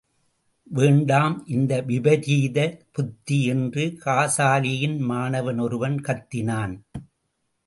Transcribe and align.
வேண்டாம் 0.71 1.43
இந்த 1.47 1.81
விபரீத 1.81 2.57
புத்தி! 2.91 3.43
என்று 3.45 3.85
காசாலியின் 4.05 4.97
மாணவன் 5.05 5.59
ஒருவன் 5.59 5.99
கத்தினான். 6.01 6.75